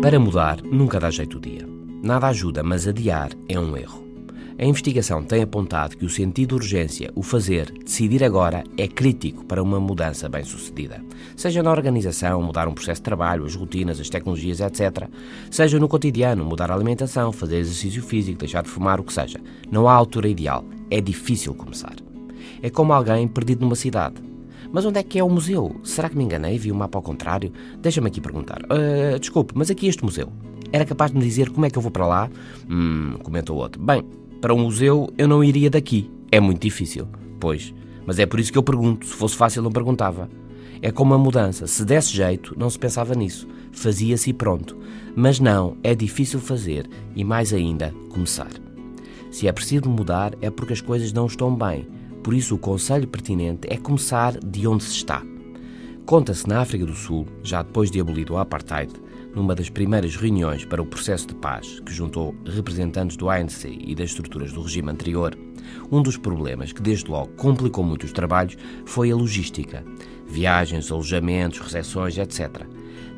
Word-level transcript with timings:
Para 0.00 0.20
mudar, 0.20 0.62
nunca 0.62 1.00
dá 1.00 1.10
jeito 1.10 1.38
o 1.38 1.40
dia. 1.40 1.68
Nada 2.00 2.28
ajuda, 2.28 2.62
mas 2.62 2.86
adiar 2.86 3.30
é 3.48 3.58
um 3.58 3.76
erro. 3.76 4.06
A 4.56 4.64
investigação 4.64 5.24
tem 5.24 5.42
apontado 5.42 5.96
que 5.96 6.04
o 6.04 6.08
sentido 6.08 6.50
de 6.50 6.54
urgência, 6.54 7.10
o 7.16 7.22
fazer, 7.22 7.72
decidir 7.84 8.22
agora, 8.22 8.62
é 8.76 8.86
crítico 8.86 9.44
para 9.44 9.60
uma 9.60 9.80
mudança 9.80 10.28
bem-sucedida. 10.28 11.04
Seja 11.36 11.64
na 11.64 11.72
organização, 11.72 12.40
mudar 12.40 12.68
um 12.68 12.74
processo 12.74 13.00
de 13.00 13.06
trabalho, 13.06 13.44
as 13.44 13.56
rotinas, 13.56 13.98
as 13.98 14.08
tecnologias, 14.08 14.60
etc. 14.60 15.08
Seja 15.50 15.80
no 15.80 15.88
cotidiano, 15.88 16.44
mudar 16.44 16.70
a 16.70 16.74
alimentação, 16.74 17.32
fazer 17.32 17.56
exercício 17.56 18.02
físico, 18.02 18.38
deixar 18.38 18.62
de 18.62 18.70
fumar, 18.70 19.00
o 19.00 19.04
que 19.04 19.12
seja. 19.12 19.40
Não 19.68 19.88
há 19.88 19.94
altura 19.94 20.28
ideal. 20.28 20.64
É 20.92 21.00
difícil 21.00 21.54
começar. 21.54 21.96
É 22.62 22.70
como 22.70 22.92
alguém 22.92 23.26
perdido 23.26 23.62
numa 23.62 23.74
cidade. 23.74 24.27
Mas 24.72 24.84
onde 24.84 24.98
é 24.98 25.02
que 25.02 25.18
é 25.18 25.24
o 25.24 25.28
museu? 25.28 25.76
Será 25.82 26.08
que 26.08 26.16
me 26.16 26.24
enganei 26.24 26.58
vi 26.58 26.70
o 26.70 26.74
mapa 26.74 26.98
ao 26.98 27.02
contrário? 27.02 27.52
Deixa-me 27.80 28.08
aqui 28.08 28.20
perguntar. 28.20 28.62
Uh, 28.64 29.18
desculpe, 29.18 29.52
mas 29.56 29.70
aqui 29.70 29.86
este 29.86 30.04
museu. 30.04 30.30
Era 30.70 30.84
capaz 30.84 31.10
de 31.10 31.16
me 31.16 31.24
dizer 31.24 31.50
como 31.50 31.64
é 31.64 31.70
que 31.70 31.78
eu 31.78 31.82
vou 31.82 31.90
para 31.90 32.06
lá? 32.06 32.30
Hum, 32.68 33.14
comentou 33.22 33.56
o 33.56 33.60
outro. 33.60 33.82
Bem, 33.82 34.04
para 34.40 34.54
um 34.54 34.58
museu 34.58 35.08
eu 35.16 35.26
não 35.26 35.42
iria 35.42 35.70
daqui. 35.70 36.10
É 36.30 36.38
muito 36.38 36.60
difícil. 36.60 37.08
Pois, 37.40 37.74
mas 38.06 38.18
é 38.18 38.26
por 38.26 38.38
isso 38.38 38.52
que 38.52 38.58
eu 38.58 38.62
pergunto. 38.62 39.06
Se 39.06 39.14
fosse 39.14 39.36
fácil, 39.36 39.62
não 39.62 39.72
perguntava. 39.72 40.28
É 40.80 40.90
como 40.90 41.14
a 41.14 41.18
mudança. 41.18 41.66
Se 41.66 41.84
desse 41.84 42.14
jeito, 42.14 42.54
não 42.56 42.70
se 42.70 42.78
pensava 42.78 43.14
nisso. 43.14 43.48
Fazia-se 43.72 44.30
e 44.30 44.32
pronto. 44.32 44.76
Mas 45.16 45.40
não, 45.40 45.76
é 45.82 45.94
difícil 45.94 46.38
fazer 46.38 46.88
e, 47.16 47.24
mais 47.24 47.52
ainda, 47.52 47.92
começar. 48.10 48.50
Se 49.30 49.48
é 49.48 49.52
preciso 49.52 49.88
mudar, 49.88 50.34
é 50.40 50.50
porque 50.50 50.72
as 50.72 50.80
coisas 50.80 51.12
não 51.12 51.26
estão 51.26 51.54
bem. 51.54 51.86
Por 52.28 52.34
isso, 52.34 52.56
o 52.56 52.58
conselho 52.58 53.08
pertinente 53.08 53.66
é 53.70 53.78
começar 53.78 54.38
de 54.38 54.68
onde 54.68 54.84
se 54.84 54.96
está. 54.96 55.22
Conta-se 56.04 56.46
na 56.46 56.60
África 56.60 56.84
do 56.84 56.94
Sul, 56.94 57.26
já 57.42 57.62
depois 57.62 57.90
de 57.90 57.98
abolido 57.98 58.34
o 58.34 58.36
apartheid, 58.36 58.92
numa 59.34 59.54
das 59.54 59.70
primeiras 59.70 60.14
reuniões 60.14 60.62
para 60.62 60.82
o 60.82 60.84
processo 60.84 61.26
de 61.26 61.34
paz, 61.34 61.80
que 61.80 61.90
juntou 61.90 62.34
representantes 62.44 63.16
do 63.16 63.30
ANC 63.30 63.64
e 63.64 63.94
das 63.94 64.10
estruturas 64.10 64.52
do 64.52 64.60
regime 64.60 64.90
anterior, 64.90 65.34
um 65.90 66.02
dos 66.02 66.16
problemas 66.16 66.72
que 66.72 66.82
desde 66.82 67.10
logo 67.10 67.28
complicou 67.36 67.84
muito 67.84 68.04
os 68.04 68.12
trabalhos 68.12 68.56
foi 68.84 69.10
a 69.10 69.16
logística. 69.16 69.84
Viagens, 70.26 70.90
alojamentos, 70.92 71.60
recepções, 71.60 72.18
etc. 72.18 72.66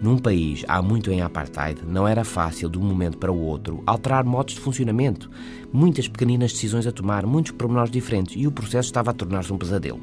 Num 0.00 0.16
país 0.16 0.64
há 0.66 0.80
muito 0.80 1.10
em 1.10 1.20
apartheid, 1.20 1.82
não 1.86 2.08
era 2.08 2.24
fácil 2.24 2.70
de 2.70 2.78
um 2.78 2.82
momento 2.82 3.18
para 3.18 3.30
o 3.30 3.38
outro 3.38 3.82
alterar 3.86 4.24
modos 4.24 4.54
de 4.54 4.60
funcionamento, 4.60 5.30
muitas 5.70 6.08
pequeninas 6.08 6.52
decisões 6.52 6.86
a 6.86 6.92
tomar, 6.92 7.26
muitos 7.26 7.52
pormenores 7.52 7.90
diferentes 7.90 8.34
e 8.36 8.46
o 8.46 8.52
processo 8.52 8.88
estava 8.88 9.10
a 9.10 9.14
tornar-se 9.14 9.52
um 9.52 9.58
pesadelo. 9.58 10.00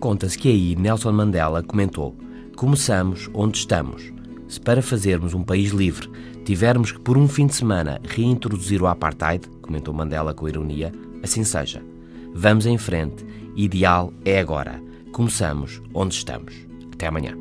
Conta-se 0.00 0.36
que 0.38 0.48
aí 0.48 0.74
Nelson 0.74 1.12
Mandela 1.12 1.62
comentou: 1.62 2.16
Começamos 2.56 3.30
onde 3.32 3.58
estamos. 3.58 4.12
Se 4.48 4.60
para 4.60 4.82
fazermos 4.82 5.34
um 5.34 5.44
país 5.44 5.70
livre 5.70 6.10
tivermos 6.44 6.90
que 6.90 6.98
por 6.98 7.18
um 7.18 7.28
fim 7.28 7.46
de 7.46 7.54
semana 7.54 8.00
reintroduzir 8.02 8.82
o 8.82 8.86
apartheid, 8.86 9.46
comentou 9.60 9.92
Mandela 9.92 10.32
com 10.32 10.48
ironia, 10.48 10.90
assim 11.22 11.44
seja. 11.44 11.82
Vamos 12.34 12.66
em 12.66 12.78
frente. 12.78 13.24
Ideal 13.56 14.12
é 14.24 14.38
agora. 14.38 14.82
Começamos 15.12 15.82
onde 15.92 16.14
estamos. 16.14 16.54
Até 16.92 17.06
amanhã. 17.06 17.34